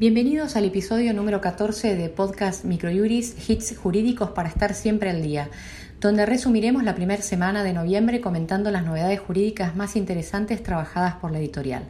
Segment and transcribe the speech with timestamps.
[0.00, 5.50] Bienvenidos al episodio número 14 de Podcast Microjuris Hits Jurídicos para estar siempre al día,
[6.00, 11.32] donde resumiremos la primera semana de noviembre comentando las novedades jurídicas más interesantes trabajadas por
[11.32, 11.82] la editorial.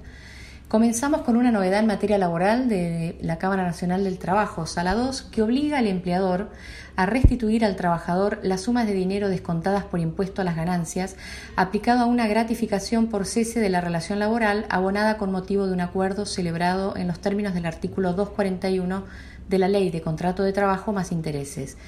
[0.69, 5.23] Comenzamos con una novedad en materia laboral de la Cámara Nacional del Trabajo, Sala 2,
[5.23, 6.51] que obliga al empleador
[6.95, 11.17] a restituir al trabajador las sumas de dinero descontadas por impuesto a las ganancias,
[11.57, 15.81] aplicado a una gratificación por cese de la relación laboral abonada con motivo de un
[15.81, 19.05] acuerdo celebrado en los términos del artículo 241
[19.49, 21.79] de la Ley de Contrato de Trabajo más intereses.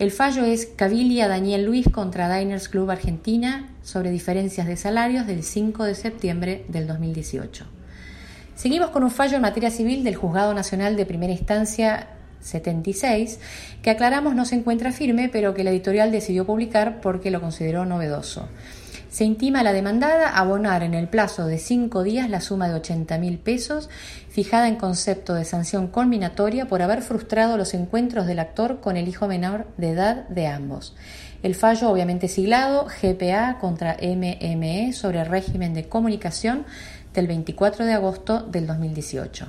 [0.00, 5.44] El fallo es Cabilia Daniel Luis contra Diners Club Argentina sobre diferencias de salarios del
[5.44, 7.73] 5 de septiembre del 2018.
[8.64, 12.06] Seguimos con un fallo en materia civil del Juzgado Nacional de Primera Instancia
[12.40, 13.38] 76,
[13.82, 17.84] que aclaramos no se encuentra firme, pero que la editorial decidió publicar porque lo consideró
[17.84, 18.48] novedoso.
[19.10, 22.76] Se intima a la demandada abonar en el plazo de cinco días la suma de
[22.76, 23.90] 80 mil pesos,
[24.30, 29.08] fijada en concepto de sanción culminatoria por haber frustrado los encuentros del actor con el
[29.08, 30.96] hijo menor de edad de ambos.
[31.42, 36.64] El fallo, obviamente siglado, GPA contra MME sobre régimen de comunicación
[37.14, 39.46] del 24 de agosto del 2018.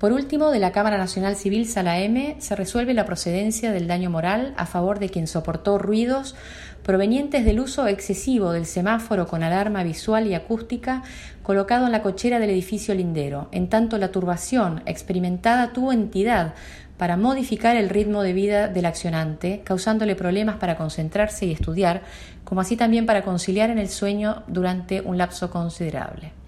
[0.00, 4.08] Por último, de la Cámara Nacional Civil Sala M se resuelve la procedencia del daño
[4.08, 6.34] moral a favor de quien soportó ruidos
[6.82, 11.02] provenientes del uso excesivo del semáforo con alarma visual y acústica
[11.42, 16.54] colocado en la cochera del edificio lindero, en tanto la turbación experimentada tuvo entidad
[16.96, 22.00] para modificar el ritmo de vida del accionante, causándole problemas para concentrarse y estudiar,
[22.44, 26.39] como así también para conciliar en el sueño durante un lapso considerable.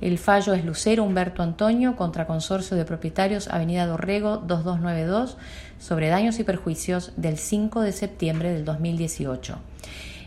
[0.00, 5.36] El fallo es Lucero Humberto Antonio contra Consorcio de Propietarios Avenida Dorrego 2292
[5.78, 9.56] sobre daños y perjuicios del 5 de septiembre del 2018.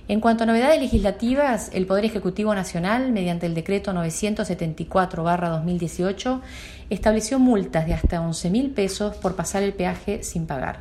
[0.10, 6.40] En cuanto a novedades legislativas, el Poder Ejecutivo Nacional, mediante el decreto 974-2018,
[6.90, 10.80] estableció multas de hasta 11 mil pesos por pasar el peaje sin pagar.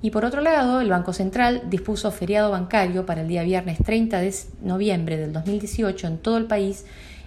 [0.00, 4.20] Y por otro lado, el Banco Central dispuso feriado bancario para el día viernes 30
[4.20, 4.32] de
[4.62, 6.84] noviembre del 2018 en todo el país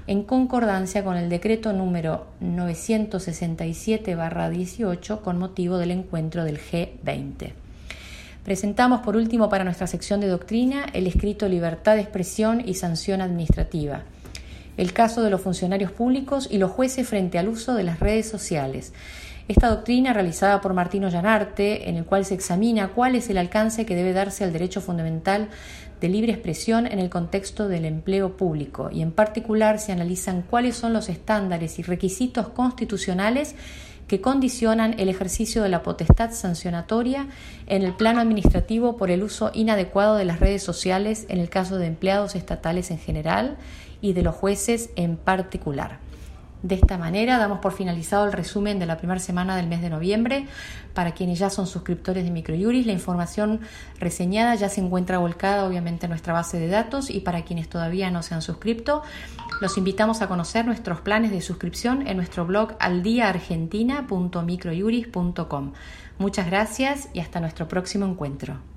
[0.07, 7.51] en concordancia con el decreto número 967-18 con motivo del encuentro del G20.
[8.45, 13.19] Presentamos por último para nuestra sección de doctrina el escrito Libertad de expresión y sanción
[13.19, 14.03] administrativa,
[14.77, 18.29] el caso de los funcionarios públicos y los jueces frente al uso de las redes
[18.29, 18.93] sociales.
[19.47, 23.85] Esta doctrina, realizada por Martino Llanarte, en el cual se examina cuál es el alcance
[23.85, 25.47] que debe darse al derecho fundamental
[26.01, 30.75] de libre expresión en el contexto del empleo público y en particular se analizan cuáles
[30.75, 33.55] son los estándares y requisitos constitucionales
[34.09, 37.27] que condicionan el ejercicio de la potestad sancionatoria
[37.67, 41.77] en el plano administrativo por el uso inadecuado de las redes sociales en el caso
[41.77, 43.55] de empleados estatales en general
[44.01, 45.99] y de los jueces en particular.
[46.63, 49.91] De esta manera damos por finalizado el resumen de la primera semana del mes de
[49.91, 50.47] noviembre.
[50.93, 53.59] Para quienes ya son suscriptores de Microjuris, la información
[53.99, 58.09] reseñada ya se encuentra volcada obviamente en nuestra base de datos y para quienes todavía
[58.09, 59.03] no se han suscrito,
[59.61, 65.73] los invitamos a conocer nuestros planes de suscripción en nuestro blog aldiaargentina.microjuris.com.
[66.17, 68.76] Muchas gracias y hasta nuestro próximo encuentro.